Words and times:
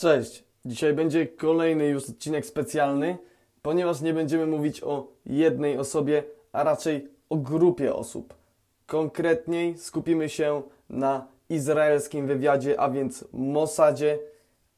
Cześć! 0.00 0.44
Dzisiaj 0.64 0.94
będzie 0.94 1.26
kolejny 1.26 1.86
już 1.86 2.10
odcinek 2.10 2.46
specjalny, 2.46 3.18
ponieważ 3.62 4.00
nie 4.00 4.14
będziemy 4.14 4.46
mówić 4.46 4.82
o 4.82 5.06
jednej 5.26 5.78
osobie, 5.78 6.22
a 6.52 6.64
raczej 6.64 7.08
o 7.30 7.36
grupie 7.36 7.94
osób. 7.94 8.34
Konkretniej 8.86 9.78
skupimy 9.78 10.28
się 10.28 10.62
na 10.90 11.26
izraelskim 11.48 12.26
wywiadzie, 12.26 12.80
a 12.80 12.90
więc 12.90 13.24
Mossadzie 13.32 14.18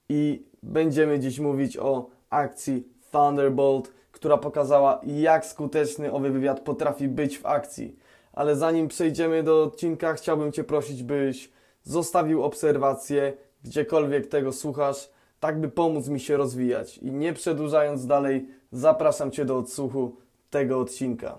i 0.08 0.42
będziemy 0.62 1.18
dziś 1.18 1.38
mówić 1.38 1.76
o 1.76 2.06
akcji 2.30 2.88
Thunderbolt, 3.12 3.92
która 4.12 4.38
pokazała 4.38 5.00
jak 5.06 5.46
skuteczny 5.46 6.12
owy 6.12 6.30
wywiad 6.30 6.60
potrafi 6.60 7.08
być 7.08 7.38
w 7.38 7.46
akcji. 7.46 7.96
Ale 8.32 8.56
zanim 8.56 8.88
przejdziemy 8.88 9.42
do 9.42 9.62
odcinka, 9.62 10.14
chciałbym 10.14 10.52
Cię 10.52 10.64
prosić, 10.64 11.02
byś 11.02 11.50
zostawił 11.82 12.42
obserwację, 12.42 13.32
gdziekolwiek 13.64 14.26
tego 14.26 14.52
słuchasz, 14.52 15.10
tak 15.40 15.60
by 15.60 15.68
pomóc 15.68 16.08
mi 16.08 16.20
się 16.20 16.36
rozwijać. 16.36 16.98
I 16.98 17.12
nie 17.12 17.32
przedłużając 17.32 18.06
dalej, 18.06 18.48
zapraszam 18.72 19.30
Cię 19.30 19.44
do 19.44 19.58
odsłuchu 19.58 20.16
tego 20.50 20.80
odcinka. 20.80 21.38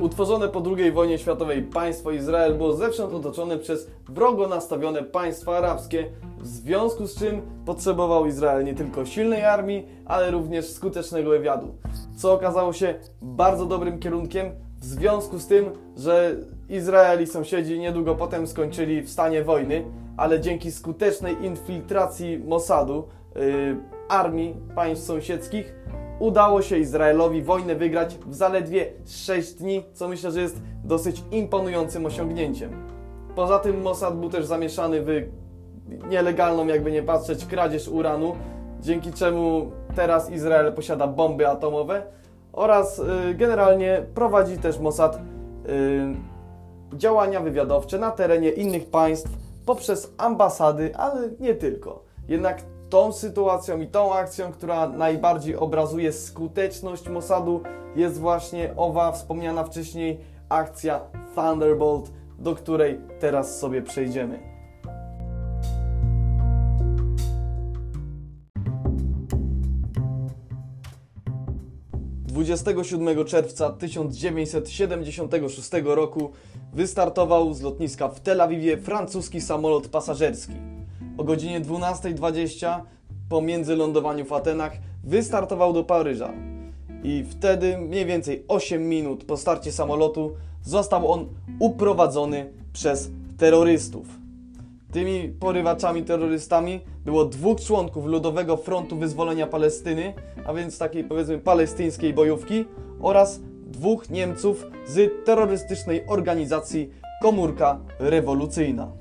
Utworzone 0.00 0.48
po 0.48 0.62
II 0.76 0.92
wojnie 0.92 1.18
światowej 1.18 1.62
państwo 1.62 2.10
Izrael 2.10 2.54
było 2.54 2.72
zewsząd 2.72 3.14
otoczone 3.14 3.58
przez 3.58 3.90
wrogo 4.08 4.48
nastawione 4.48 5.02
państwa 5.02 5.56
arabskie, 5.56 6.06
w 6.38 6.46
związku 6.46 7.06
z 7.06 7.18
czym 7.18 7.42
potrzebował 7.66 8.26
Izrael 8.26 8.64
nie 8.64 8.74
tylko 8.74 9.06
silnej 9.06 9.44
armii, 9.44 9.86
ale 10.04 10.30
również 10.30 10.70
skutecznego 10.70 11.30
wywiadu, 11.30 11.74
co 12.16 12.32
okazało 12.32 12.72
się 12.72 12.94
bardzo 13.22 13.66
dobrym 13.66 13.98
kierunkiem, 13.98 14.50
w 14.80 14.84
związku 14.84 15.38
z 15.38 15.46
tym, 15.46 15.70
że 15.96 16.36
Izrael 16.70 17.22
i 17.22 17.26
sąsiedzi 17.26 17.78
niedługo 17.78 18.14
potem 18.14 18.46
skończyli 18.46 19.02
w 19.02 19.10
stanie 19.10 19.44
wojny, 19.44 19.84
ale 20.16 20.40
dzięki 20.40 20.72
skutecznej 20.72 21.44
infiltracji 21.44 22.38
Mossadu, 22.38 23.08
yy, 23.34 23.76
armii 24.08 24.56
państw 24.74 25.06
sąsiedzkich, 25.06 25.74
udało 26.18 26.62
się 26.62 26.78
Izraelowi 26.78 27.42
wojnę 27.42 27.74
wygrać 27.74 28.18
w 28.26 28.34
zaledwie 28.34 28.92
6 29.06 29.54
dni, 29.54 29.84
co 29.92 30.08
myślę, 30.08 30.30
że 30.30 30.40
jest 30.40 30.62
dosyć 30.84 31.22
imponującym 31.30 32.06
osiągnięciem. 32.06 32.70
Poza 33.34 33.58
tym 33.58 33.82
Mossad 33.82 34.20
był 34.20 34.30
też 34.30 34.46
zamieszany 34.46 35.02
w 35.02 35.08
nielegalną, 36.08 36.66
jakby 36.66 36.92
nie 36.92 37.02
patrzeć, 37.02 37.46
kradzież 37.46 37.88
uranu, 37.88 38.36
dzięki 38.80 39.12
czemu 39.12 39.70
teraz 39.96 40.30
Izrael 40.30 40.72
posiada 40.72 41.06
bomby 41.06 41.48
atomowe 41.48 42.02
oraz 42.52 42.98
y, 42.98 43.34
generalnie 43.34 44.06
prowadzi 44.14 44.58
też 44.58 44.78
Mossad 44.78 45.16
y, 45.16 45.20
działania 46.94 47.40
wywiadowcze 47.40 47.98
na 47.98 48.10
terenie 48.10 48.50
innych 48.50 48.90
państw 48.90 49.30
poprzez 49.66 50.14
ambasady, 50.18 50.96
ale 50.96 51.28
nie 51.40 51.54
tylko. 51.54 52.04
Jednak 52.28 52.62
tą 52.90 53.12
sytuacją 53.12 53.80
i 53.80 53.86
tą 53.86 54.14
akcją, 54.14 54.52
która 54.52 54.88
najbardziej 54.88 55.56
obrazuje 55.56 56.12
skuteczność 56.12 57.08
Mossadu, 57.08 57.60
jest 57.96 58.18
właśnie 58.18 58.74
owa 58.76 59.12
wspomniana 59.12 59.64
wcześniej 59.64 60.20
akcja 60.48 61.00
Thunderbolt, 61.34 62.10
do 62.38 62.54
której 62.54 63.00
teraz 63.20 63.58
sobie 63.58 63.82
przejdziemy. 63.82 64.50
27 72.30 73.24
czerwca 73.24 73.70
1976 73.70 75.70
roku 75.84 76.30
wystartował 76.72 77.54
z 77.54 77.62
lotniska 77.62 78.08
w 78.08 78.20
Tel 78.20 78.40
Awiwie 78.40 78.76
francuski 78.76 79.40
samolot 79.40 79.88
pasażerski. 79.88 80.52
O 81.18 81.24
godzinie 81.24 81.60
12.20 81.60 82.80
po 83.28 83.42
międzylądowaniu 83.42 84.24
w 84.24 84.32
Atenach 84.32 84.72
wystartował 85.04 85.72
do 85.72 85.84
Paryża. 85.84 86.32
I 87.04 87.24
wtedy, 87.30 87.78
mniej 87.78 88.06
więcej 88.06 88.44
8 88.48 88.88
minut 88.88 89.24
po 89.24 89.36
starcie 89.36 89.72
samolotu, 89.72 90.32
został 90.62 91.12
on 91.12 91.26
uprowadzony 91.58 92.52
przez 92.72 93.10
terrorystów. 93.38 94.06
Tymi 94.92 95.28
porywaczami, 95.28 96.02
terrorystami 96.02 96.80
było 97.04 97.24
dwóch 97.24 97.60
członków 97.60 98.06
Ludowego 98.06 98.56
Frontu 98.56 98.96
Wyzwolenia 98.96 99.46
Palestyny, 99.46 100.14
a 100.46 100.54
więc 100.54 100.78
takiej 100.78 101.04
powiedzmy 101.04 101.38
palestyńskiej 101.38 102.14
bojówki, 102.14 102.64
oraz 103.00 103.40
dwóch 103.70 104.10
Niemców 104.10 104.66
z 104.86 105.24
terrorystycznej 105.24 106.06
organizacji 106.06 106.90
Komórka 107.22 107.80
Rewolucyjna. 107.98 108.92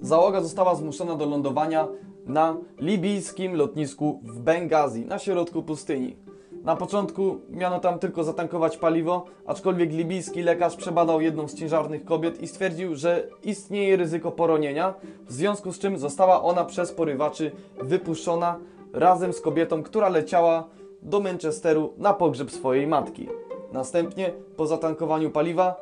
Załoga 0.00 0.40
została 0.40 0.74
zmuszona 0.74 1.14
do 1.14 1.26
lądowania 1.26 1.88
na 2.26 2.56
libijskim 2.80 3.54
lotnisku 3.54 4.20
w 4.24 4.40
Bengazi, 4.40 5.06
na 5.06 5.18
środku 5.18 5.62
pustyni. 5.62 6.25
Na 6.66 6.76
początku 6.76 7.40
miano 7.50 7.80
tam 7.80 7.98
tylko 7.98 8.24
zatankować 8.24 8.76
paliwo, 8.76 9.24
aczkolwiek 9.46 9.92
libijski 9.92 10.42
lekarz 10.42 10.76
przebadał 10.76 11.20
jedną 11.20 11.48
z 11.48 11.54
ciężarnych 11.54 12.04
kobiet 12.04 12.42
i 12.42 12.48
stwierdził, 12.48 12.94
że 12.96 13.28
istnieje 13.44 13.96
ryzyko 13.96 14.32
poronienia, 14.32 14.94
w 15.26 15.32
związku 15.32 15.72
z 15.72 15.78
czym 15.78 15.98
została 15.98 16.42
ona 16.42 16.64
przez 16.64 16.92
porywaczy 16.92 17.52
wypuszczona 17.82 18.58
razem 18.92 19.32
z 19.32 19.40
kobietą, 19.40 19.82
która 19.82 20.08
leciała 20.08 20.64
do 21.02 21.20
Manchesteru 21.20 21.92
na 21.98 22.14
pogrzeb 22.14 22.50
swojej 22.50 22.86
matki. 22.86 23.28
Następnie, 23.72 24.32
po 24.56 24.66
zatankowaniu 24.66 25.30
paliwa, 25.30 25.76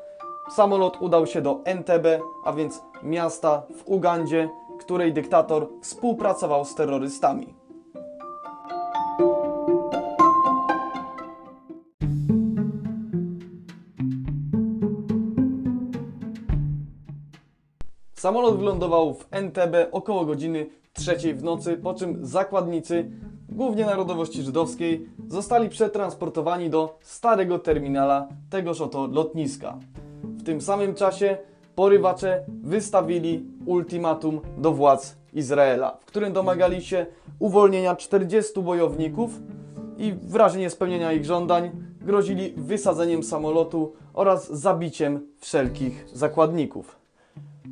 samolot 0.50 0.96
udał 1.00 1.26
się 1.26 1.42
do 1.42 1.60
Entebbe, 1.64 2.20
a 2.44 2.52
więc 2.52 2.82
miasta 3.02 3.62
w 3.76 3.88
Ugandzie, 3.88 4.48
której 4.80 5.12
dyktator 5.12 5.68
współpracował 5.82 6.64
z 6.64 6.74
terrorystami. 6.74 7.63
Samolot 18.24 18.58
wylądował 18.58 19.14
w 19.14 19.26
Entebbe 19.30 19.92
około 19.92 20.24
godziny 20.24 20.66
trzeciej 20.92 21.34
w 21.34 21.42
nocy, 21.42 21.76
po 21.76 21.94
czym 21.94 22.26
zakładnicy, 22.26 23.10
głównie 23.48 23.86
narodowości 23.86 24.42
żydowskiej, 24.42 25.08
zostali 25.28 25.68
przetransportowani 25.68 26.70
do 26.70 26.98
starego 27.02 27.58
terminala 27.58 28.28
tegoż 28.50 28.80
oto 28.80 29.06
lotniska. 29.06 29.78
W 30.22 30.44
tym 30.44 30.60
samym 30.60 30.94
czasie 30.94 31.36
porywacze 31.74 32.44
wystawili 32.48 33.44
ultimatum 33.66 34.40
do 34.58 34.72
władz 34.72 35.16
Izraela, 35.32 35.96
w 36.00 36.04
którym 36.04 36.32
domagali 36.32 36.82
się 36.82 37.06
uwolnienia 37.38 37.96
40 37.96 38.62
bojowników 38.62 39.30
i 39.98 40.12
w 40.12 40.34
razie 40.34 40.58
niespełnienia 40.58 41.12
ich 41.12 41.24
żądań 41.24 41.70
grozili 42.00 42.54
wysadzeniem 42.56 43.22
samolotu 43.22 43.92
oraz 44.14 44.52
zabiciem 44.52 45.26
wszelkich 45.40 46.06
zakładników. 46.12 47.03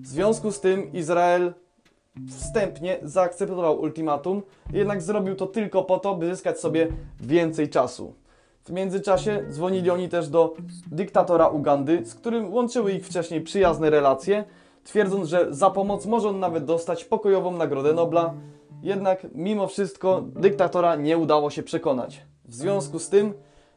W 0.02 0.06
związku 0.06 0.52
z 0.52 0.60
tym 0.60 0.92
Izrael 0.92 1.54
wstępnie 2.28 2.98
zaakceptował 3.02 3.80
ultimatum, 3.80 4.42
jednak 4.72 5.02
zrobił 5.02 5.34
to 5.34 5.46
tylko 5.46 5.82
po 5.82 5.98
to, 5.98 6.14
by 6.14 6.26
zyskać 6.26 6.60
sobie 6.60 6.88
więcej 7.20 7.68
czasu. 7.68 8.14
W 8.64 8.70
międzyczasie 8.70 9.44
dzwonili 9.50 9.91
oni 9.91 10.08
też 10.08 10.28
do 10.28 10.54
dyktatora 10.86 11.48
Ugandy, 11.48 12.06
z 12.06 12.14
którym 12.14 12.54
łączyły 12.54 12.92
ich 12.92 13.06
wcześniej 13.06 13.41
przyjazne 13.41 13.91
relacje, 13.91 14.44
twierdząc, 14.84 15.28
że 15.28 15.46
za 15.50 15.70
pomoc 15.70 16.06
może 16.06 16.28
on 16.28 16.41
nawet 16.41 16.64
dostać 16.64 17.04
pokojową 17.04 17.56
Nagrodę 17.56 17.92
Nobla. 17.92 18.34
Jednak 18.82 19.26
mimo 19.34 19.66
wszystko 19.66 20.22
dyktatora 20.36 20.96
nie 20.96 21.18
udało 21.18 21.50
się 21.50 21.62
przekonać. 21.62 22.22
W 22.44 22.54
związku 22.54 22.98
z 22.98 23.08
tym 23.08 23.34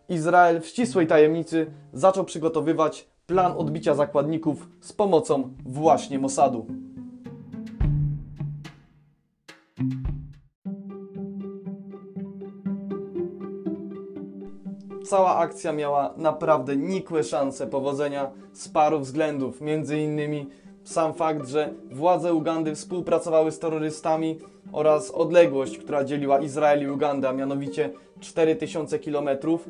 Izrael 0.09 0.61
w 0.61 0.65
ścisłej 0.65 1.07
tajemnicy 1.07 1.71
zaczął 1.93 2.23
przygotowywać 2.23 3.07
plan 3.27 3.53
odbicia 3.57 3.95
zakładników 3.95 4.67
z 4.81 4.93
pomocą 4.93 5.49
właśnie 5.65 6.19
Mossadu. 6.19 6.65
Cała 15.05 15.35
akcja 15.35 15.71
miała 15.71 16.13
naprawdę 16.17 16.75
nikłe 16.75 17.23
szanse 17.23 17.67
powodzenia 17.67 18.31
z 18.53 18.69
paru 18.69 18.99
względów, 18.99 19.61
między 19.61 19.99
innymi 19.99 20.47
sam 20.83 21.13
fakt, 21.13 21.47
że 21.47 21.73
władze 21.91 22.33
Ugandy 22.33 22.75
współpracowały 22.75 23.51
z 23.51 23.59
terrorystami 23.59 24.39
oraz 24.71 25.11
odległość, 25.11 25.77
która 25.77 26.03
dzieliła 26.03 26.39
Izrael 26.39 26.83
i 26.83 26.87
Ugandę, 26.87 27.29
a 27.29 27.33
mianowicie 27.33 27.89
4000 28.19 28.99
kilometrów, 28.99 29.69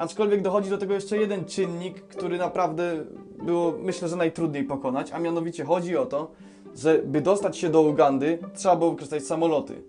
Aczkolwiek 0.00 0.42
dochodzi 0.42 0.70
do 0.70 0.78
tego 0.78 0.94
jeszcze 0.94 1.16
jeden 1.16 1.44
czynnik, 1.44 2.00
który 2.00 2.38
naprawdę 2.38 3.04
było, 3.42 3.72
myślę, 3.78 4.08
że 4.08 4.16
najtrudniej 4.16 4.64
pokonać, 4.64 5.12
a 5.12 5.18
mianowicie 5.18 5.64
chodzi 5.64 5.96
o 5.96 6.06
to, 6.06 6.30
że 6.76 6.98
by 6.98 7.20
dostać 7.20 7.58
się 7.58 7.68
do 7.68 7.82
Ugandy, 7.82 8.38
trzeba 8.54 8.76
było 8.76 8.90
wykorzystać 8.90 9.24
samoloty. 9.24 9.82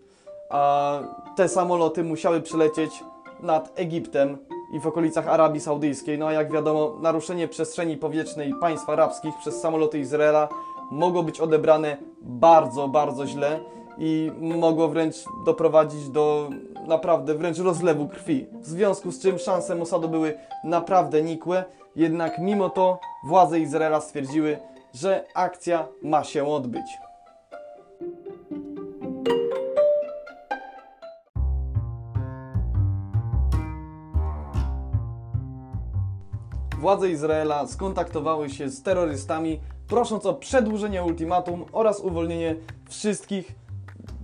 A 0.50 1.00
te 1.36 1.50
samoloty 1.50 2.04
musiały 2.04 2.42
przylecieć 2.42 3.04
nad 3.40 3.80
Egiptem 3.80 4.38
i 4.74 4.80
w 4.80 4.88
okolicach 4.88 5.28
Arabii 5.28 5.62
Saudyjskiej. 5.62 6.18
No 6.18 6.28
a 6.28 6.34
jak 6.34 6.52
wiadomo, 6.52 6.98
naruszenie 7.02 7.48
przestrzeni 7.48 7.98
powietrznej 7.98 8.54
państw 8.62 8.90
arabskich 8.90 9.34
przez 9.40 9.62
samoloty 9.62 10.00
Izraela 10.00 10.50
mogło 10.92 11.24
być 11.24 11.40
odebrane 11.40 11.98
bardzo, 12.22 12.88
bardzo 12.88 13.28
źle 13.28 13.60
i 14.04 14.32
mogło 14.40 14.88
wręcz 14.88 15.16
doprowadzić 15.46 16.10
do 16.10 16.50
naprawdę 16.88 17.36
wręcz 17.36 17.60
rozlewu 17.60 18.08
krwi. 18.08 18.48
W 18.62 18.68
związku 18.68 19.12
z 19.12 19.22
czym 19.22 19.40
szanse 19.40 19.76
Mossadu 19.76 20.10
były 20.10 20.34
naprawdę 20.64 21.22
nikłe, 21.22 21.64
jednak 21.96 22.40
mimo 22.40 22.70
to 22.70 23.00
władze 23.26 23.60
Izraela 23.60 24.02
stwierdziły, 24.02 24.58
że 24.94 25.26
akcja 25.36 25.88
ma 26.02 26.24
się 26.24 26.48
odbyć. 26.48 26.86
Władze 36.80 37.10
Izraela 37.10 37.68
skontaktowały 37.68 38.50
się 38.50 38.70
z 38.70 38.84
terrorystami, 38.84 39.60
prosząc 39.88 40.26
o 40.26 40.34
przedłużenie 40.34 41.04
ultimatum 41.04 41.66
oraz 41.72 42.00
uwolnienie 42.00 42.56
wszystkich 42.90 43.61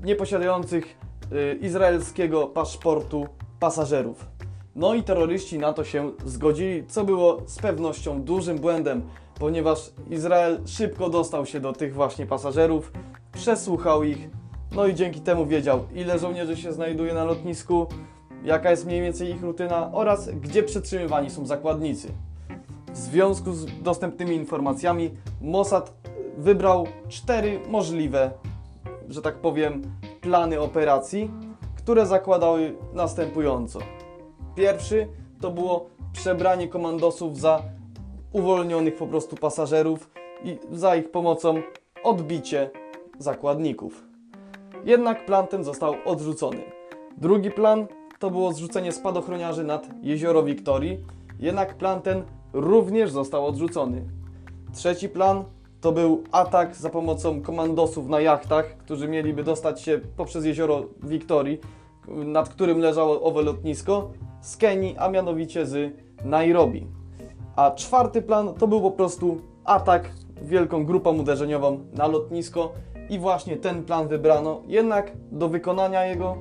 nieposiadających 0.04 0.98
y, 1.32 1.58
izraelskiego 1.62 2.48
paszportu 2.48 3.28
pasażerów. 3.60 4.26
No 4.76 4.94
i 4.94 5.04
terroryści 5.04 5.60
na 5.60 5.74
to 5.74 5.84
się 5.84 6.12
zgodzili, 6.26 6.88
co 6.88 7.04
było 7.04 7.42
z 7.46 7.60
pewnością 7.60 8.24
dużym 8.24 8.58
błędem, 8.58 9.02
ponieważ 9.40 9.92
Izrael 10.10 10.60
szybko 10.66 11.10
dostał 11.10 11.46
się 11.46 11.60
do 11.60 11.74
tych 11.74 11.94
właśnie 11.94 12.26
pasażerów, 12.26 12.92
przesłuchał 13.34 14.04
ich, 14.04 14.30
no 14.72 14.88
i 14.88 14.96
dzięki 14.96 15.22
temu 15.22 15.46
wiedział, 15.46 15.80
ile 15.96 16.20
żołnierzy 16.20 16.58
się 16.58 16.74
znajduje 16.74 17.14
na 17.14 17.24
lotnisku, 17.24 17.88
jaka 18.44 18.72
jest 18.72 18.86
mniej 18.86 19.02
więcej 19.02 19.30
ich 19.30 19.42
rutyna 19.42 19.92
oraz 19.94 20.30
gdzie 20.30 20.64
przetrzymywani 20.64 21.30
są 21.30 21.46
zakładnicy. 21.46 22.08
W 22.94 22.98
związku 22.98 23.54
z 23.54 23.82
dostępnymi 23.82 24.36
informacjami 24.36 25.12
Mossad 25.42 25.94
wybrał 26.38 26.88
cztery 27.10 27.60
możliwe, 27.70 28.32
że 29.10 29.22
tak 29.22 29.36
powiem, 29.36 29.82
plany 30.22 30.62
operacji, 30.62 31.32
które 31.78 32.06
zakładały 32.06 32.76
następująco. 32.94 33.80
Pierwszy 34.56 35.08
to 35.42 35.52
było 35.52 35.90
przebranie 36.14 36.68
komandosów 36.68 37.40
za 37.40 37.62
uwolnionych 38.34 38.96
po 38.96 39.08
prostu 39.08 39.36
pasażerów 39.36 40.10
i 40.44 40.58
za 40.72 40.96
ich 40.96 41.12
pomocą 41.12 41.62
odbicie 42.04 42.70
zakładników. 43.20 44.04
Jednak 44.86 45.26
plan 45.26 45.48
ten 45.48 45.64
został 45.64 45.96
odrzucony. 46.06 46.62
Drugi 47.18 47.52
plan 47.52 47.88
to 48.20 48.32
było 48.32 48.54
zrzucenie 48.54 48.92
spadochroniarzy 48.92 49.64
nad 49.64 49.88
jezioro 50.02 50.44
Wiktorii, 50.44 50.98
jednak 51.40 51.78
plan 51.78 52.02
ten 52.02 52.24
również 52.54 53.12
został 53.12 53.46
odrzucony. 53.46 54.02
Trzeci 54.74 55.10
plan 55.10 55.44
to 55.82 55.92
był 55.92 56.24
atak 56.32 56.76
za 56.76 56.90
pomocą 56.90 57.42
komandosów 57.42 58.10
na 58.10 58.22
jachtach, 58.22 58.78
którzy 58.78 59.08
mieliby 59.08 59.44
dostać 59.44 59.82
się 59.82 60.00
poprzez 60.18 60.46
jezioro 60.46 60.84
Wiktorii, 61.04 61.60
nad 62.08 62.50
którym 62.50 62.80
leżało 62.80 63.22
owe 63.22 63.42
lotnisko, 63.42 64.12
z 64.42 64.58
Kenii, 64.58 64.96
a 64.98 65.10
mianowicie 65.10 65.66
z 65.66 65.94
Nairobi. 66.26 66.88
A 67.56 67.72
czwarty 67.72 68.22
plan 68.22 68.54
to 68.54 68.68
był 68.68 68.82
po 68.82 68.92
prostu 68.92 69.42
atak 69.66 70.12
wielką 70.42 70.86
grupą 70.86 71.18
uderzeniową 71.18 71.80
na 71.94 72.08
lotnisko 72.08 72.74
i 73.10 73.20
właśnie 73.20 73.58
ten 73.58 73.84
plan 73.84 74.08
wybrano, 74.08 74.62
jednak 74.68 75.12
do 75.32 75.50
wykonania 75.50 76.06
jego 76.06 76.38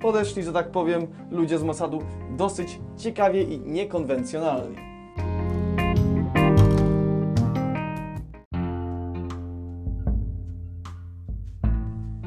podeszli, 0.00 0.42
że 0.42 0.52
tak 0.52 0.70
powiem, 0.70 1.06
ludzie 1.30 1.58
z 1.58 1.62
Mossadu 1.62 1.98
dosyć 2.36 2.78
ciekawie 2.96 3.42
i 3.42 3.60
niekonwencjonalnie. 3.60 4.95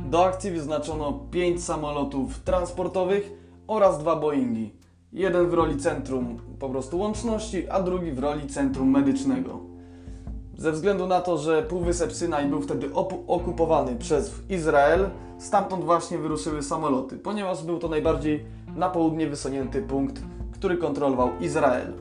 Do 0.10 0.26
akcji 0.26 0.52
wyznaczono 0.52 1.20
5 1.32 1.64
samolotów 1.64 2.40
transportowych 2.40 3.32
oraz 3.68 4.00
dwa 4.00 4.16
Boeingi. 4.16 4.74
Jeden 5.14 5.50
w 5.50 5.54
roli 5.54 5.78
centrum 5.78 6.38
po 6.60 6.70
prostu 6.70 7.00
łączności, 7.00 7.70
a 7.70 7.82
drugi 7.82 8.12
w 8.12 8.20
roli 8.20 8.48
centrum 8.48 8.90
medycznego. 8.90 9.60
Ze 10.58 10.72
względu 10.72 11.08
na 11.08 11.22
to, 11.22 11.38
że 11.38 11.64
Półwysep 11.64 12.14
Synaj 12.14 12.46
był 12.46 12.62
wtedy 12.62 12.90
okupowany 13.28 13.96
przez 13.96 14.34
Izrael, 14.50 15.10
stamtąd 15.38 15.84
właśnie 15.84 16.18
wyruszyły 16.18 16.64
samoloty, 16.64 17.18
ponieważ 17.18 17.64
był 17.64 17.80
to 17.80 17.88
najbardziej 17.88 18.46
na 18.76 18.90
południe 18.90 19.28
wysunięty 19.28 19.82
punkt, 19.82 20.22
który 20.52 20.78
kontrolował 20.78 21.30
Izrael. 21.40 21.88
E, 21.88 21.94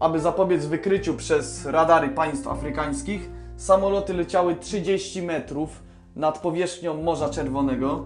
aby 0.00 0.20
zapobiec 0.20 0.66
wykryciu 0.66 1.14
przez 1.14 1.66
radary 1.66 2.08
państw 2.08 2.48
afrykańskich, 2.48 3.30
samoloty 3.56 4.14
leciały 4.14 4.56
30 4.56 5.22
metrów 5.22 5.85
nad 6.16 6.38
powierzchnią 6.38 7.02
Morza 7.02 7.28
Czerwonego 7.28 8.04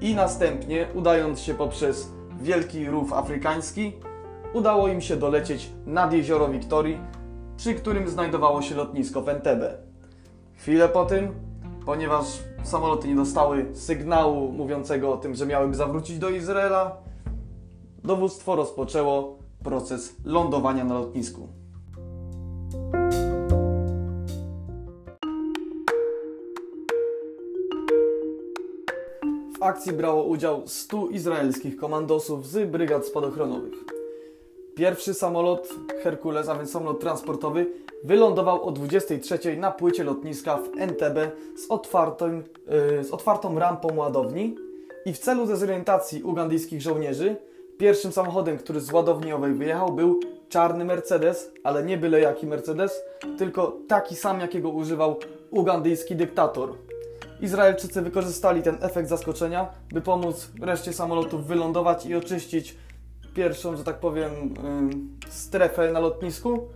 i 0.00 0.14
następnie, 0.14 0.86
udając 0.94 1.40
się 1.40 1.54
poprzez 1.54 2.12
Wielki 2.40 2.86
Rów 2.86 3.12
Afrykański, 3.12 3.92
udało 4.54 4.88
im 4.88 5.00
się 5.00 5.16
dolecieć 5.16 5.70
nad 5.86 6.12
jezioro 6.12 6.48
Wiktorii, 6.48 6.98
przy 7.56 7.74
którym 7.74 8.08
znajdowało 8.08 8.62
się 8.62 8.74
lotnisko 8.74 9.22
w 9.22 9.28
Entebbe. 9.28 9.74
Chwilę 10.56 10.88
po 10.88 11.04
tym, 11.04 11.34
ponieważ 11.86 12.26
samoloty 12.62 13.08
nie 13.08 13.14
dostały 13.14 13.66
sygnału 13.74 14.52
mówiącego 14.52 15.12
o 15.12 15.16
tym, 15.16 15.34
że 15.34 15.46
miałyby 15.46 15.74
zawrócić 15.74 16.18
do 16.18 16.30
Izraela, 16.30 16.96
dowództwo 18.04 18.56
rozpoczęło 18.56 19.38
proces 19.64 20.16
lądowania 20.24 20.84
na 20.84 20.94
lotnisku. 20.94 21.48
W 29.62 29.64
akcji 29.64 29.92
brało 29.92 30.24
udział 30.24 30.62
100 30.66 31.08
izraelskich 31.08 31.76
komandosów 31.76 32.46
z 32.46 32.70
brygad 32.70 33.06
spadochronowych. 33.06 33.74
Pierwszy 34.74 35.14
samolot 35.14 35.68
Herkules, 36.02 36.48
a 36.48 36.54
więc 36.54 36.70
samolot 36.70 37.00
transportowy, 37.00 37.66
wylądował 38.04 38.64
o 38.64 38.72
23 38.72 39.56
na 39.56 39.70
płycie 39.70 40.04
lotniska 40.04 40.56
w 40.56 40.78
Entebbe 40.78 41.30
z, 41.56 41.70
otwartym, 41.70 42.44
yy, 42.96 43.04
z 43.04 43.10
otwartą 43.10 43.58
rampą 43.58 43.96
ładowni 43.96 44.56
i 45.06 45.12
w 45.12 45.18
celu 45.18 45.46
dezorientacji 45.46 46.22
ugandyjskich 46.22 46.82
żołnierzy 46.82 47.36
pierwszym 47.78 48.12
samochodem, 48.12 48.58
który 48.58 48.80
z 48.80 48.92
ładowni 48.92 49.32
owej 49.32 49.54
wyjechał 49.54 49.92
był 49.92 50.20
czarny 50.48 50.84
Mercedes, 50.84 51.50
ale 51.64 51.84
nie 51.84 51.98
byle 51.98 52.20
jaki 52.20 52.46
Mercedes, 52.46 53.02
tylko 53.38 53.76
taki 53.88 54.16
sam 54.16 54.40
jakiego 54.40 54.70
używał 54.70 55.16
ugandyjski 55.50 56.16
dyktator. 56.16 56.72
Izraelczycy 57.42 58.02
wykorzystali 58.02 58.62
ten 58.62 58.78
efekt 58.80 59.08
zaskoczenia, 59.08 59.68
by 59.92 60.00
pomóc 60.00 60.50
reszcie 60.60 60.92
samolotów 60.92 61.46
wylądować 61.46 62.06
i 62.06 62.14
oczyścić 62.14 62.76
pierwszą, 63.34 63.76
że 63.76 63.84
tak 63.84 64.00
powiem, 64.00 64.30
strefę 65.28 65.92
na 65.92 66.00
lotnisku. 66.00 66.68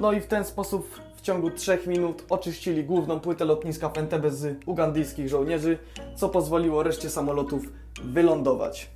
No 0.00 0.12
i 0.12 0.20
w 0.20 0.26
ten 0.26 0.44
sposób 0.44 1.00
w 1.16 1.20
ciągu 1.20 1.50
3 1.50 1.78
minut 1.86 2.24
oczyścili 2.30 2.84
główną 2.84 3.20
płytę 3.20 3.44
lotniska 3.44 3.88
w 3.88 3.98
Entebbe 3.98 4.30
z 4.30 4.58
ugandyjskich 4.66 5.28
żołnierzy, 5.28 5.78
co 6.16 6.28
pozwoliło 6.28 6.82
reszcie 6.82 7.10
samolotów 7.10 7.62
wylądować. 8.04 8.90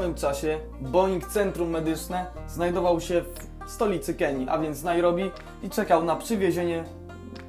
Samym 0.00 0.14
czasie 0.14 0.58
Boeing 0.80 1.26
Centrum 1.26 1.70
Medyczne 1.70 2.26
znajdował 2.48 3.00
się 3.00 3.24
w 3.66 3.70
stolicy 3.70 4.14
Kenii, 4.14 4.48
a 4.48 4.58
więc 4.58 4.82
Nairobi 4.82 5.30
i 5.62 5.70
czekał 5.70 6.04
na 6.04 6.16
przywiezienie 6.16 6.84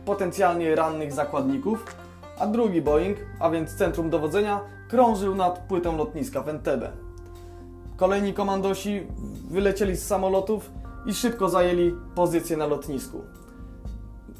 potencjalnie 0.05 0.75
rannych 0.75 1.13
zakładników, 1.13 1.85
a 2.39 2.47
drugi 2.47 2.81
Boeing, 2.81 3.17
a 3.39 3.49
więc 3.49 3.75
centrum 3.75 4.09
dowodzenia, 4.09 4.59
krążył 4.89 5.35
nad 5.35 5.59
płytą 5.59 5.97
lotniska 5.97 6.41
w 6.41 6.49
Entebbe. 6.49 6.91
Kolejni 7.97 8.33
komandosi 8.33 9.07
wylecieli 9.49 9.95
z 9.95 10.07
samolotów 10.07 10.71
i 11.05 11.13
szybko 11.13 11.49
zajęli 11.49 11.95
pozycję 12.15 12.57
na 12.57 12.65
lotnisku. 12.65 13.21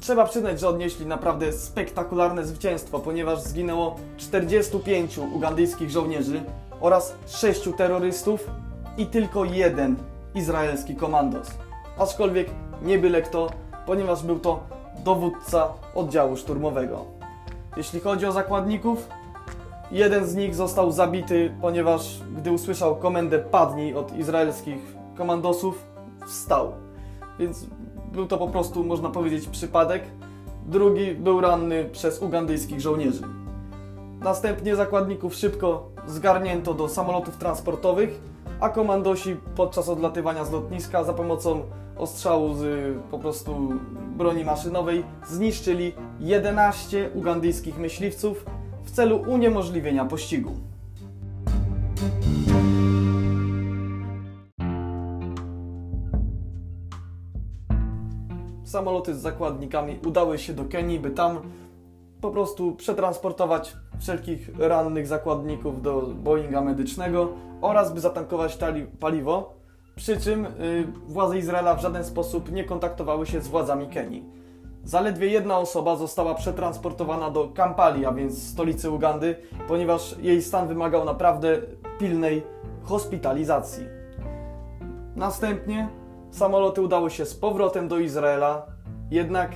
Trzeba 0.00 0.26
przyznać, 0.26 0.60
że 0.60 0.68
odnieśli 0.68 1.06
naprawdę 1.06 1.52
spektakularne 1.52 2.46
zwycięstwo, 2.46 2.98
ponieważ 2.98 3.40
zginęło 3.42 3.96
45 4.16 5.18
ugandyjskich 5.18 5.90
żołnierzy 5.90 6.42
oraz 6.82 7.14
6 7.26 7.68
terrorystów 7.76 8.50
i 8.96 9.06
tylko 9.06 9.44
jeden 9.44 9.96
izraelski 10.34 10.96
komandos. 10.96 11.50
Aczkolwiek 11.98 12.50
nie 12.82 12.98
byle 12.98 13.22
kto, 13.22 13.50
ponieważ 13.86 14.22
był 14.22 14.38
to 14.38 14.60
dowódca 15.04 15.68
oddziału 15.94 16.36
szturmowego. 16.36 17.04
Jeśli 17.76 18.00
chodzi 18.00 18.26
o 18.26 18.32
zakładników, 18.32 19.08
jeden 19.90 20.26
z 20.26 20.34
nich 20.34 20.54
został 20.54 20.92
zabity, 20.92 21.54
ponieważ 21.60 22.20
gdy 22.36 22.52
usłyszał 22.52 22.96
komendę 22.96 23.38
padnij 23.38 23.94
od 23.94 24.16
izraelskich 24.16 24.96
komandosów, 25.16 25.84
wstał. 26.26 26.72
Więc 27.38 27.66
był 28.12 28.26
to 28.26 28.38
po 28.38 28.48
prostu, 28.48 28.84
można 28.84 29.10
powiedzieć, 29.10 29.48
przypadek. 29.48 30.02
drugi 30.66 31.14
był 31.14 31.40
ranny 31.40 31.84
przez 31.84 32.22
ugandyjskich 32.22 32.80
żołnierzy. 32.80 33.22
Następnie 34.20 34.76
zakładników 34.76 35.34
szybko 35.34 35.91
zgarnięto 36.06 36.74
do 36.74 36.88
samolotów 36.88 37.36
transportowych, 37.36 38.20
a 38.60 38.68
komandosi 38.68 39.36
podczas 39.56 39.88
odlatywania 39.88 40.44
z 40.44 40.52
lotniska 40.52 41.04
za 41.04 41.12
pomocą 41.12 41.62
ostrzału 41.96 42.54
z 42.54 42.62
y, 42.62 42.94
po 43.10 43.18
prostu 43.18 43.72
broni 44.16 44.44
maszynowej 44.44 45.04
zniszczyli 45.26 45.92
11 46.20 47.10
ugandyjskich 47.14 47.78
myśliwców 47.78 48.46
w 48.84 48.90
celu 48.90 49.24
uniemożliwienia 49.26 50.04
pościgu. 50.04 50.50
Samoloty 58.64 59.14
z 59.14 59.18
zakładnikami 59.18 59.98
udały 60.06 60.38
się 60.38 60.52
do 60.52 60.64
Kenii, 60.64 61.00
by 61.00 61.10
tam 61.10 61.40
po 62.20 62.30
prostu 62.30 62.72
przetransportować 62.72 63.76
wszelkich 64.02 64.50
rannych 64.58 65.06
zakładników 65.06 65.82
do 65.82 66.00
Boeinga 66.00 66.60
medycznego 66.60 67.28
oraz 67.60 67.94
by 67.94 68.00
zatankować 68.00 68.58
paliwo. 69.00 69.54
Przy 69.96 70.20
czym 70.20 70.46
y, 70.46 70.48
władze 71.06 71.38
Izraela 71.38 71.74
w 71.74 71.80
żaden 71.80 72.04
sposób 72.04 72.52
nie 72.52 72.64
kontaktowały 72.64 73.26
się 73.26 73.40
z 73.40 73.48
władzami 73.48 73.88
Kenii. 73.88 74.24
Zaledwie 74.84 75.26
jedna 75.26 75.58
osoba 75.58 75.96
została 75.96 76.34
przetransportowana 76.34 77.30
do 77.30 77.48
Kampali, 77.48 78.06
a 78.06 78.12
więc 78.12 78.48
stolicy 78.48 78.90
Ugandy, 78.90 79.36
ponieważ 79.68 80.16
jej 80.18 80.42
stan 80.42 80.68
wymagał 80.68 81.04
naprawdę 81.04 81.58
pilnej 81.98 82.42
hospitalizacji. 82.82 83.84
Następnie 85.16 85.88
samoloty 86.30 86.82
udały 86.82 87.10
się 87.10 87.24
z 87.26 87.34
powrotem 87.34 87.88
do 87.88 87.98
Izraela, 87.98 88.66
jednak 89.10 89.50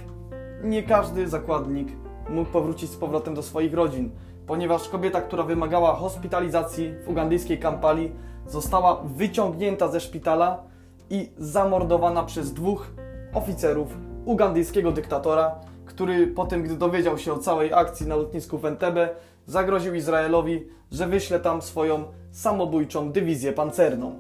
nie 0.65 0.83
każdy 0.83 1.29
zakładnik 1.29 1.88
mógł 2.29 2.50
powrócić 2.50 2.91
z 2.91 2.97
powrotem 2.97 3.35
do 3.35 3.43
swoich 3.43 3.75
rodzin, 3.75 4.11
ponieważ 4.47 4.88
kobieta, 4.88 5.21
która 5.21 5.43
wymagała 5.43 5.95
hospitalizacji 5.95 6.95
w 7.05 7.09
ugandyjskiej 7.09 7.59
Kampali, 7.59 8.12
została 8.47 9.03
wyciągnięta 9.05 9.88
ze 9.88 10.00
szpitala 10.00 10.62
i 11.11 11.31
zamordowana 11.38 12.23
przez 12.23 12.53
dwóch 12.53 12.91
oficerów 13.35 13.88
ugandyjskiego 14.25 14.93
dyktatora, 14.93 15.55
który 15.87 16.26
po 16.26 16.47
tym, 16.47 16.62
gdy 16.62 16.76
dowiedział 16.76 17.19
się 17.19 17.33
o 17.33 17.38
całej 17.38 17.73
akcji 17.73 18.07
na 18.07 18.17
lotnisku 18.17 18.59
w 18.59 18.65
Entebbe, 18.65 19.09
zagroził 19.47 19.95
Izraelowi, 19.95 20.69
że 20.91 21.07
wyśle 21.07 21.41
tam 21.41 21.62
swoją 21.62 22.05
samobójczą 22.31 23.12
dywizję 23.12 23.53
pancerną. 23.53 24.15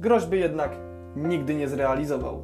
Groźby 0.00 0.38
jednak 0.38 0.76
nigdy 1.16 1.54
nie 1.54 1.68
zrealizował. 1.68 2.42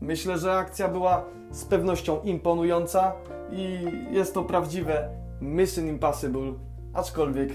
Myślę, 0.00 0.38
że 0.38 0.52
akcja 0.52 0.88
była 0.88 1.24
z 1.50 1.64
pewnością 1.64 2.20
imponująca 2.22 3.12
i 3.52 3.78
jest 4.10 4.34
to 4.34 4.42
prawdziwe 4.42 5.08
Mission 5.40 5.86
Impossible, 5.86 6.54
aczkolwiek 6.94 7.52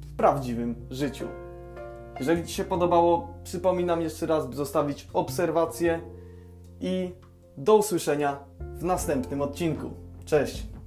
w 0.00 0.16
prawdziwym 0.16 0.74
życiu. 0.90 1.28
Jeżeli 2.18 2.46
Ci 2.46 2.54
się 2.54 2.64
podobało, 2.64 3.28
przypominam 3.44 4.02
jeszcze 4.02 4.26
raz, 4.26 4.46
by 4.46 4.56
zostawić 4.56 5.08
obserwację 5.12 6.00
i 6.80 7.10
do 7.56 7.76
usłyszenia 7.76 8.38
w 8.60 8.84
następnym 8.84 9.42
odcinku. 9.42 9.90
Cześć! 10.24 10.77